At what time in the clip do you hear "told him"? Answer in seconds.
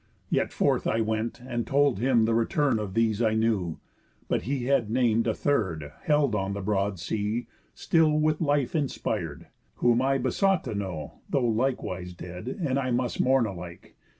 1.67-2.25